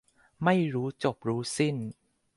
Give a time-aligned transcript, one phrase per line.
[0.43, 1.75] ไม่รู้จบรู้สิ้น